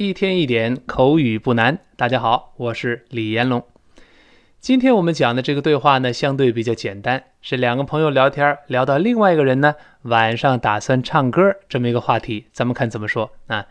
[0.00, 1.78] 一天一点口语不难。
[1.94, 3.62] 大家好，我是李延龙。
[4.58, 9.74] 今天我们讲的这个对话呢，相对比较简单，是两个朋友聊天，聊到另外一个人呢
[10.04, 12.46] 晚上打算唱歌这么一个话题。
[12.50, 13.66] 咱们看怎么说啊？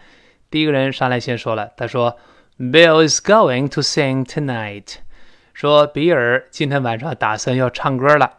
[0.52, 2.15] 第一个人上来先说了，他说
[2.60, 4.97] ：“Bill is going to sing tonight。”
[5.55, 8.33] 说比尔今天晚上打算要唱歌了。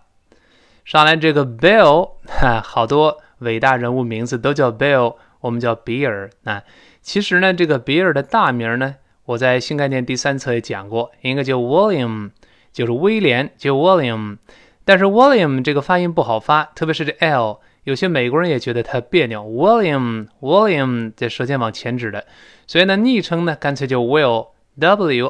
[0.85, 5.17] 上来这个 Bill，哈，好多伟大人物名字都叫 Bill。
[5.41, 6.63] 我们叫比尔啊，
[7.11, 12.31] 其实呢，这个比尔的大名呢，我在新概念第三册也讲过，应该叫 William，
[12.73, 14.39] 就是威廉，叫 William。
[14.85, 19.43] 但是 William 这个发音不好发，特别是这 L，有些美国人也觉得它别扭。
[19.43, 22.25] William，William 这舌尖往前指的，
[22.69, 25.25] 所以呢，昵称呢干脆就 Will，W-I-L-L。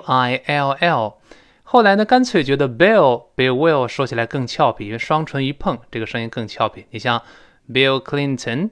[1.63, 6.85] 后来呢，干脆觉得 Bill 比 Will 说起来更俏皮，因为双唇一碰，这个声音更俏皮。
[6.91, 7.23] 你像
[7.73, 8.69] Bill Clinton。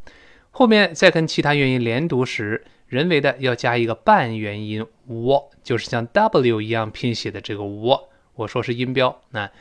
[0.52, 8.00] 后面再跟其他元音连读时，人为的要加一个半元音 w，就是像 W 一样拼写的这个 w，
[8.36, 9.52] 我说是音标啊。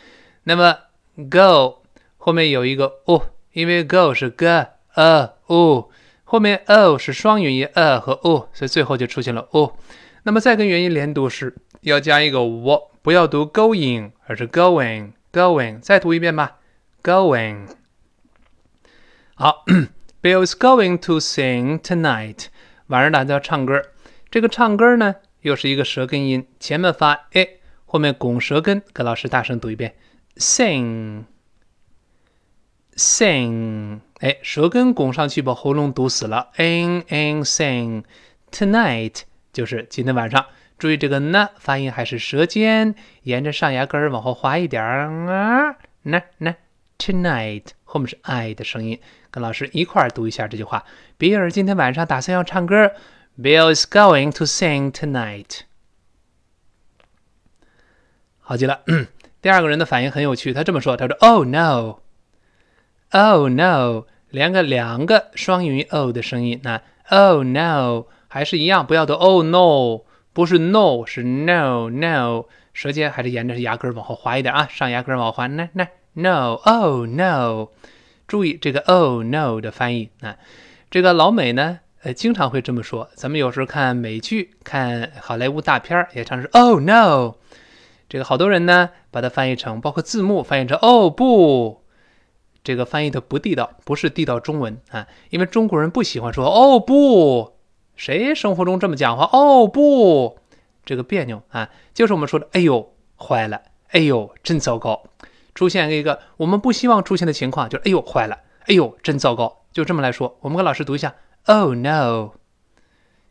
[0.45, 0.77] 那么
[1.29, 1.83] go
[2.19, 5.91] 后面有一个哦，因为 go 是 g a o。
[6.33, 9.77] 后面 o 是双元音 a 和 o，所以最后就出现了 o。
[10.23, 15.83] 那么再跟元音连读时，要加一个 w，不要读 going，而是 going，going。
[15.83, 16.57] 再读一遍吧
[17.03, 17.69] ，going。
[19.35, 19.67] 好
[20.23, 22.47] ，Bill is going to sing tonight。
[22.87, 23.83] 晚上大家要唱歌。
[24.31, 28.83] 这个唱歌呢，又是一个舌根音，前面发 a，后面拱舌根。
[28.95, 29.95] 跟老师大声读一遍
[30.37, 31.27] ，sing，sing。
[34.23, 36.51] 哎，舌根拱上去，把喉咙堵死了。
[36.57, 38.05] in N sing
[38.53, 39.23] tonight
[39.53, 40.47] 就是今天晚上。
[40.79, 42.95] 注意这个呢，发音还是舌尖
[43.25, 45.77] 沿着上牙根往后滑一点儿啊。
[46.03, 46.55] 那那
[46.99, 49.01] tonight 后面是 i 的声音，
[49.33, 50.85] 跟老师一块儿读一下这句话。
[51.19, 52.93] 比尔今天晚上打算要唱歌。
[53.37, 55.63] Bill is going to sing tonight。
[58.39, 58.83] 好极了。
[59.43, 62.02] 第二个人的反应很有趣，他这么说：“他说，Oh no
[63.13, 66.81] Oh no。”连个两个双元音 o 的声音，那
[67.11, 77.69] oh no 还是一样，不要读 oh no，不是 no 是 no no，舌尖还是沿着牙根往后滑一点啊，上牙根往后滑，那那 no oh no，
[78.27, 80.39] 注意这个 oh no 的翻译啊，
[80.91, 87.35] 这个老美呢，呃，经常会这么说，咱们有时候看美剧、看好莱坞大片也常说 oh no，
[88.09, 91.82] 这个好多人呢把它翻译成，包括字幕翻译成哦不。
[92.65, 95.07] 这个翻译的不地道，不是地道中文啊！
[95.31, 97.55] 因为中国人不喜欢说“哦不”，
[97.97, 100.39] 谁生活中这么讲话？“哦不”，
[100.87, 101.71] 这个别扭啊！
[101.93, 103.61] 就是我们说的“哎呦，坏了
[103.91, 105.03] ”，“哎呦，真糟糕”，
[105.55, 110.39] 出现一个我们不希望出现的情况，就是“哎呦，坏了”，“哎呦，真糟糕”，就这么来说。
[110.43, 111.17] 我们跟老师读一下
[111.47, 112.31] ：“Oh no”，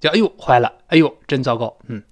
[0.01, 1.77] 叫“哎呦，坏了”，“哎呦，真糟糕”。
[1.87, 2.03] 嗯，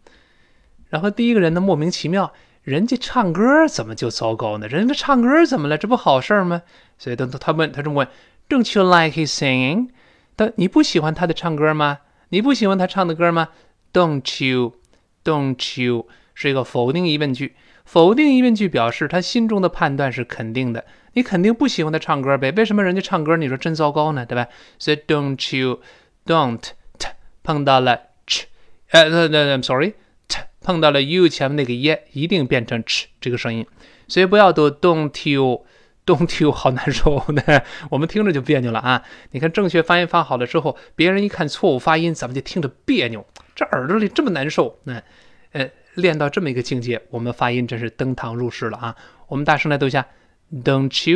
[0.88, 2.32] 然后第一个人呢，莫名其妙。
[2.62, 4.68] 人家唱歌怎么就糟糕呢？
[4.68, 5.78] 人家唱歌怎么了？
[5.78, 6.62] 这不好事儿吗？
[7.00, 8.08] 所以他他问他这么问
[8.48, 9.90] ，Don't you like his singing？
[10.36, 12.00] 但你不喜欢他的唱歌吗？
[12.30, 13.50] 你不喜欢他唱的歌吗
[13.92, 16.08] ？Don't you？Don't you？
[16.36, 17.56] 是一个否定疑问句。
[17.86, 20.86] 否定疑问句表示他心中的判断是肯定的。
[21.14, 22.52] 你肯定不喜欢他唱歌呗？
[22.52, 24.24] 为什么人家唱歌你说真糟糕呢？
[24.26, 24.48] 对吧？
[24.78, 26.62] 所以 Don't you？Don't
[27.00, 27.08] t？
[27.42, 28.44] 碰到了 ch，
[28.92, 30.38] 呃，那那 I'm sorry，t。
[30.62, 33.66] 碰到了 you 前面那个 e，一定变成 ch 这个声音，
[34.08, 35.66] 所以不要读 don't you
[36.10, 37.44] Don't you 好难受呢，
[37.92, 39.04] 我们听着就别扭了啊！
[39.30, 43.24] 你看正确发音发好了之后，别人一看错误发音，咱们就听着别扭。
[43.54, 44.80] 这耳朵里这么难受。
[44.86, 45.04] 那，
[45.52, 48.96] 呃，练到这么一个境界，我们发音真是登堂入室了啊！
[49.28, 50.08] 我们大声来读一下
[50.52, 51.12] ：Don't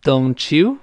[0.00, 0.78] you？Don't you？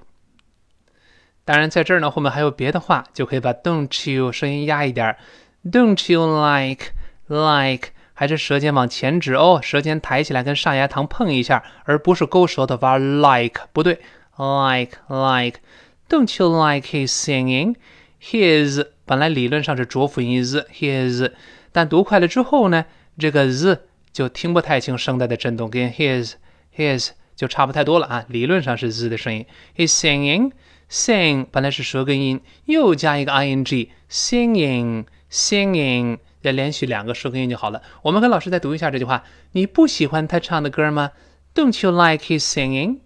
[1.44, 5.18] 当然，在这儿呢，后面还有别的话，就可以把 Don't you 声音压一点。
[5.64, 7.95] Don't you like？Like？
[8.16, 14.00] 还是舌尖往前指哦，舌尖抬起来跟上牙膛碰一下，而不是勾舌头发 like 不对
[14.38, 15.60] ，like like。
[16.08, 17.76] Don't you like his singing?
[18.22, 21.32] His 本来理论上是浊辅音 z，his，
[21.72, 22.86] 但读快了之后呢，
[23.20, 23.82] 这个 z
[24.14, 26.34] 就听不太清声带的震动，跟 his
[26.76, 28.26] his 就差不太多了啊。
[28.30, 29.46] 理论上是 z 的声音。
[29.76, 30.52] He's singing
[30.90, 36.20] sing 本来是舌根音，又加一个 ing singing singing。
[36.46, 37.82] 再连续两个舌根音就好了。
[38.04, 41.12] 我们跟老师再读一下这句话：你不喜欢他唱的歌吗
[41.56, 43.00] ？Don't you like his singing？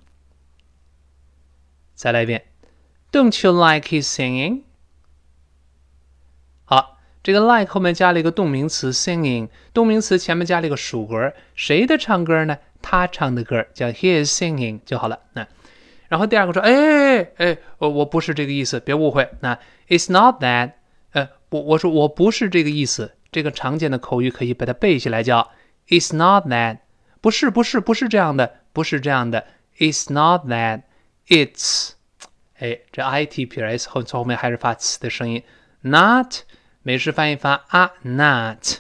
[1.96, 2.48] 再来一遍
[3.14, 4.64] ：Don't you like his singing？
[6.66, 12.58] 好，这个 like 后面加了一个动名词 singing，动名词前面加了一个属格，谁的唱歌呢？
[12.82, 15.18] 他唱的歌叫 his singing 就好了。
[15.32, 15.48] 那
[16.10, 19.30] 然后第二个说：哎哎，我我不是这个意思，别误会。
[19.40, 19.58] 那
[19.88, 20.74] It's not that。
[21.12, 23.16] 呃，我我说我不是这个意思。
[23.32, 25.52] 这个常见的口语可以把它背下来，叫
[25.88, 26.80] "It's not that"，
[27.22, 29.46] 不是，不是，不是这样的，不是这样的。
[29.78, 30.82] "It's not that,
[31.28, 31.92] it's"，
[32.58, 35.42] 哎，这 i t 撇 s 后从后面还是发 ts 的声音。
[35.82, 36.40] Not，
[36.84, 38.80] 美式发音发啊，not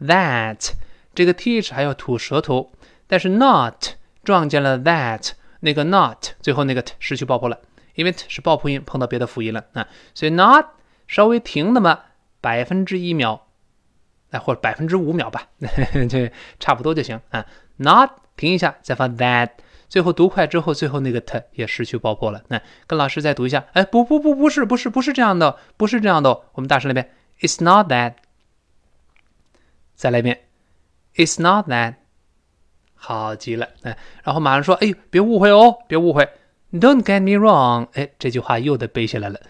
[0.00, 0.72] that，
[1.14, 2.72] 这个 th 还要吐舌头，
[3.06, 3.90] 但是 not
[4.24, 5.30] 撞见了 that，
[5.60, 7.60] 那个 not 最后那个 t 失去爆破了，
[7.94, 10.66] 因为 t 是爆破音碰到别的辅音了啊，所以 not
[11.06, 12.00] 稍微停那么
[12.40, 13.46] 百分之一秒。
[14.30, 15.48] 哎，或者百分之五秒吧，
[16.08, 17.44] 这差不多就行啊。
[17.76, 19.50] Not 停一下，再发 that，
[19.88, 22.42] 最后读快之后，最后那个 t 也失去爆破了。
[22.48, 23.66] 那跟老师再读一下。
[23.72, 26.42] 哎，不不不，不是不是不是这样的，不是这样的。
[26.52, 27.10] 我们大声来一遍
[27.40, 28.14] ，It's not that。
[29.94, 30.40] 再来一遍
[31.14, 31.96] ，It's not that。
[32.94, 36.28] 好极了，哎，然后马上说，哎，别误会哦，别误会
[36.72, 37.88] ，Don't get me wrong。
[37.94, 39.40] 哎，这句话又得背下来了。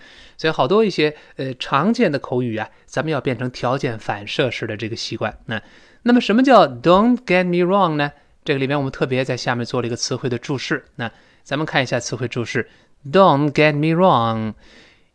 [0.40, 5.38] 所以好多一些呃常见的口语啊，咱们要变成条件反射式的这个习惯。
[5.44, 5.60] 那
[6.04, 8.10] 那么什么叫 "Don't get me wrong" 呢？
[8.42, 10.86] 这个里面我们特别在下面做了一个词汇的注释。
[10.96, 12.70] 那咱们看一下词汇注释
[13.12, 14.54] ：Don't get me wrong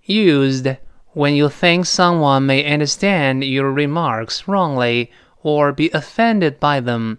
[0.06, 0.78] used
[1.16, 5.08] when you think someone may understand your remarks wrongly
[5.42, 7.18] or be offended by them。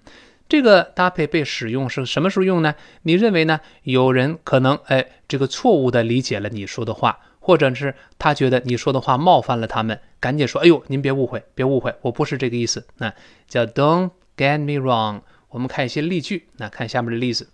[0.48, 2.76] 这个搭配被使用是什么时候用呢？
[3.02, 3.58] 你认为呢？
[3.82, 7.18] 有人可能哎这个错误的理解了你说的话。
[7.46, 13.14] 或者是他觉得你说的话冒犯了他们，赶紧说：“哎呦，您别误会，别误会，我不是这个意思。”那
[13.46, 15.20] 叫 “Don't get me wrong”。
[15.50, 17.48] 我们看一些例句，那看下面的例子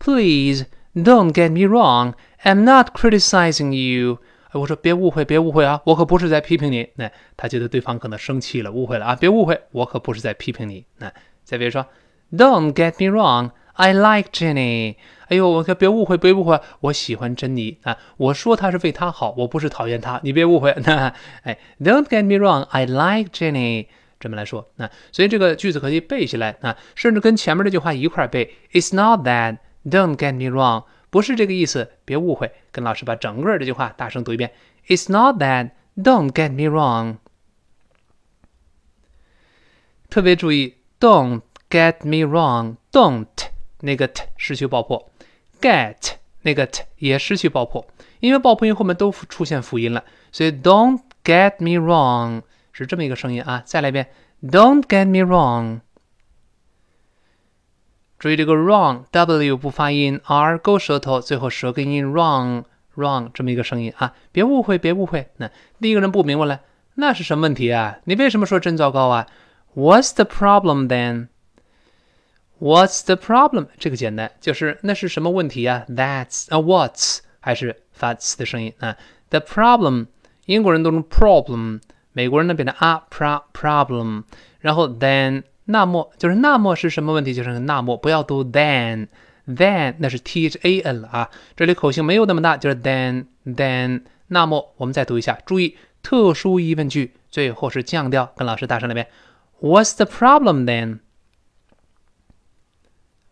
[0.00, 0.66] ：“Please
[0.96, 2.14] don't get me wrong.
[2.42, 4.18] I'm not criticizing you。”
[4.50, 6.88] 我说别误会，别误会啊，我可不是在批评你。
[6.96, 10.84] 那他觉得对方可能生气了，误会了啊，别误会，我可不是在批评你。
[10.98, 11.12] 那
[11.44, 11.86] 再比如说
[12.32, 13.52] ：“Don't get me wrong.
[13.79, 14.95] I like Jenny。”
[15.27, 17.97] 哎呦，我可别误会，别误会，我喜欢珍妮啊！
[18.17, 20.71] 我说她是为她好，我不是讨厌她，你别误会。
[20.83, 21.11] 那
[21.41, 23.87] 哎，Don't get me wrong, I like Jenny。
[24.19, 28.55] 这么来说，那所以这个句子可以背下来啊，甚至跟前面这句话一块背。
[28.71, 32.51] It's not that, don't get me wrong，不是这个意思，别误会。
[32.71, 34.51] 跟老师把整个这句话大声读一遍。
[34.87, 37.17] It's not that, don't get me wrong。
[40.09, 43.25] 特别注意，don't get me wrong，don't
[43.80, 45.10] 那个 t 失去爆破。
[45.60, 47.86] get 那个 t 也失去爆破，
[48.20, 52.40] 因为爆破音后面都出现辅音了，所以 don't get me wrong
[52.72, 53.62] 是这么一个声音啊。
[53.66, 54.08] 再来一遍
[54.42, 55.80] ，don't get me wrong。
[58.18, 62.64] 注意这个 wrong w 不发音，r 勾舌头，最后舌根音 wrong
[62.96, 64.14] wrong 这么一个声音啊。
[64.32, 65.28] 别误会，别误会。
[65.36, 66.60] 那第一个人不明白了，
[66.94, 67.98] 那是什么问题啊？
[68.04, 69.26] 你为什么说真糟糕啊
[69.74, 71.28] ？What's the problem then？
[72.60, 73.68] What's the problem？
[73.78, 78.98] 这个简单，就是那是什么问题啊？That's a，What's 还是发 s 的声音啊
[79.30, 80.08] ？The problem，
[80.44, 81.80] 英国人读成 problem，
[82.12, 84.24] 美国人呢变成 a pro problem，
[84.58, 87.32] 然后 then 那么就是那么是什么问题？
[87.32, 99.08] 就是那么不要读 then，then 那是 t h a n 了啊，这里口型没有那么大，就是 then then 那么我们再读一下，注意特殊疑问句最后是降调，跟老师大声来遍
[99.62, 100.98] ，What's the problem then？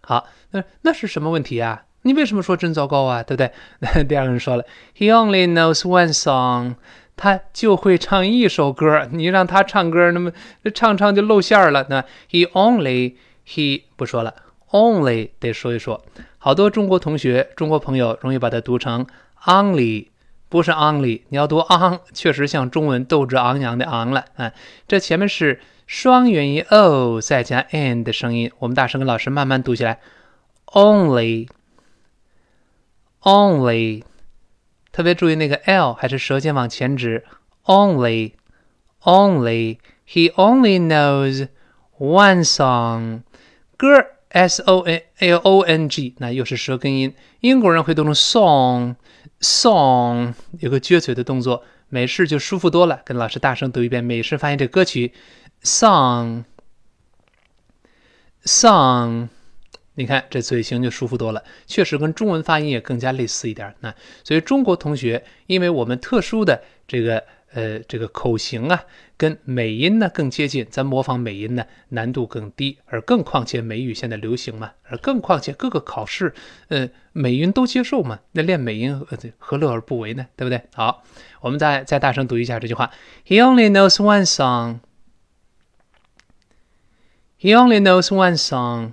[0.08, 1.82] 好，那那是什么问题啊？
[2.00, 3.22] 你为什么说真糟糕啊？
[3.22, 3.52] 对不对？
[3.80, 4.64] 那 第二个人说了
[4.96, 6.76] ，He only knows one song，
[7.14, 9.06] 他就会唱一首歌。
[9.12, 10.32] 你让他唱歌，那么
[10.74, 11.86] 唱唱就露馅了。
[11.90, 14.34] 那 He only，He 不说了
[14.70, 16.02] ，only 得说一说。
[16.38, 19.06] 好多中国同学、中国朋友容易把它读成
[19.44, 20.06] only，
[20.48, 24.54] 不是 only，你要读 on，确实像中文斗志昂扬的昂了啊。
[24.86, 30.00] 这前面是双元音 o 再加 n 的声音，我们大声跟老师慢慢读起来
[30.66, 31.50] ，only，only，
[34.90, 37.26] 特别注意那个 l 还是舌尖往前指
[37.66, 41.48] ，only，only，he only knows
[41.98, 43.20] one song，
[43.76, 48.94] 歌 s o n l o n g，那又是舌根音，英国人会读成 song。
[49.40, 53.02] Song 有个撅嘴的动作，美式就舒服多了。
[53.04, 55.12] 跟老师大声读一遍，美式发音这歌曲
[55.62, 56.44] ，song，song，
[59.94, 63.74] 你看这嘴型就舒服多了，确实跟中文发音也更加类似一点。
[63.80, 67.24] 那所以中国同学，因为我们特殊的这个。
[67.52, 68.84] 呃，这个口型啊，
[69.16, 76.34] 跟美音呢更接近，咱模仿美音呢难度更低，而更况且美语现在流行嘛，而更况且各个考试，
[76.68, 80.26] 呃，美音都接受嘛，那练美音何何乐而不为呢？
[80.36, 80.62] 对不对？
[80.74, 81.02] 好，
[81.40, 82.90] 我们再再大声读一下这句话
[83.26, 84.80] ：He only knows one song.
[87.40, 88.92] He only knows one song.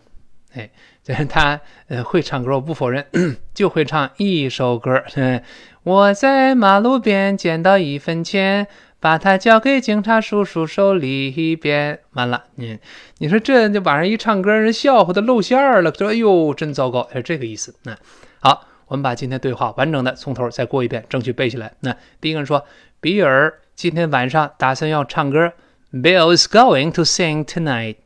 [0.56, 0.70] 哎，
[1.04, 3.06] 这 他呃会唱歌，我不否认，
[3.54, 5.04] 就会唱一首歌。
[5.84, 8.66] 我在马路边捡到一分钱，
[9.00, 12.00] 把它交给警察叔叔手里边。
[12.14, 12.80] 完了，你
[13.20, 17.76] 你说这就晚上一唱歌，人笑话的露馅儿了，说哎呦真糟糕，是这个意思。
[17.84, 17.96] 那
[18.40, 21.74] 好，我们把今天对话完整的从头再过一遍，争取背起来。
[21.82, 22.66] 那第一个人说，
[23.00, 25.54] 比尔今天晚上打算要唱歌
[25.92, 27.98] ，Bill is going to sing tonight。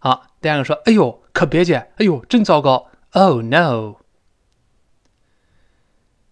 [0.00, 3.96] 好，第二个说，哎呦可别介，哎呦真糟糕，Oh no。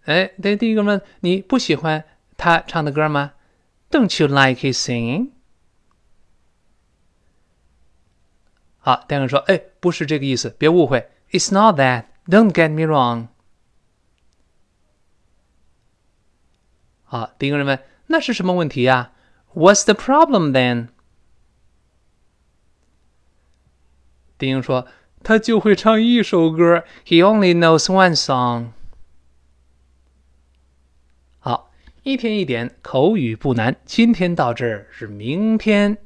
[0.05, 2.05] 哎，对，第一个问你不喜欢
[2.37, 3.33] 他唱的歌吗？
[3.89, 5.31] Don't you like his singing？
[8.77, 11.09] 好，第二个说，哎，不是这个意思，别误会。
[11.31, 12.05] It's not that.
[12.27, 13.27] Don't get me wrong。
[17.03, 19.11] 好，第一个人问，那是什么问题呀？
[19.55, 20.89] What's the problem then？
[24.40, 24.88] 丁英说，
[25.22, 26.82] 他就会唱一首歌。
[27.06, 28.70] He only knows one song。
[31.38, 31.70] 好
[32.02, 35.98] 一天一点口语不难，今天到这儿是明天，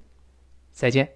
[0.73, 1.14] 再见。